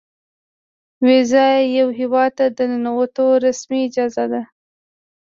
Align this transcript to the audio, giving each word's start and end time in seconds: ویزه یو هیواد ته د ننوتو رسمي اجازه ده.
ویزه 1.05 1.43
یو 1.77 1.87
هیواد 1.99 2.31
ته 2.37 2.45
د 2.57 2.59
ننوتو 2.71 3.25
رسمي 3.45 3.79
اجازه 3.87 4.25
ده. 4.31 4.41